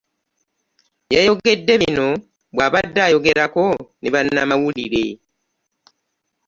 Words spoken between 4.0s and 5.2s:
ne bannamawulire